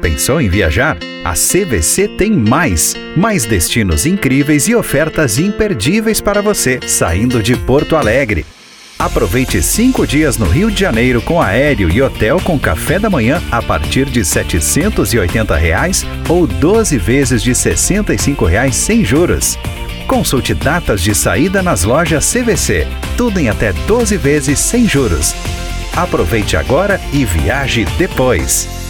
Pensou 0.00 0.40
em 0.40 0.48
viajar? 0.48 0.98
A 1.24 1.34
CVC 1.34 2.08
tem 2.08 2.32
mais. 2.32 2.94
Mais 3.16 3.44
destinos 3.44 4.06
incríveis 4.06 4.66
e 4.66 4.74
ofertas 4.74 5.38
imperdíveis 5.38 6.20
para 6.20 6.42
você, 6.42 6.80
saindo 6.86 7.42
de 7.42 7.56
Porto 7.56 7.94
Alegre. 7.94 8.44
Aproveite 8.98 9.62
cinco 9.62 10.04
dias 10.04 10.36
no 10.36 10.46
Rio 10.46 10.72
de 10.72 10.80
Janeiro 10.80 11.22
com 11.22 11.40
aéreo 11.40 11.88
e 11.88 12.02
hotel 12.02 12.40
com 12.40 12.58
café 12.58 12.98
da 12.98 13.08
manhã 13.08 13.40
a 13.48 13.62
partir 13.62 14.06
de 14.06 14.24
780 14.24 15.54
reais 15.54 16.04
ou 16.28 16.48
12 16.48 16.98
vezes 16.98 17.40
de 17.40 17.54
65 17.54 18.44
reais 18.44 18.74
sem 18.74 19.04
juros. 19.04 19.56
Consulte 20.08 20.52
datas 20.54 21.00
de 21.00 21.14
saída 21.14 21.62
nas 21.62 21.84
lojas 21.84 22.32
CVC. 22.32 22.88
Tudo 23.16 23.38
em 23.38 23.48
até 23.48 23.72
12 23.72 24.16
vezes 24.16 24.58
sem 24.58 24.88
juros. 24.88 25.32
Aproveite 25.94 26.56
agora 26.56 27.00
e 27.12 27.24
viaje 27.24 27.84
depois. 27.96 28.87